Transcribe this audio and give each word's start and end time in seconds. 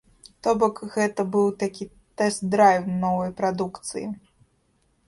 То 0.45 0.53
бок 0.61 0.79
гэта 0.95 1.25
быў 1.35 1.45
такі 1.65 1.87
тэст-драйв 2.23 2.89
новай 3.05 3.31
прадукцыі. 3.45 4.07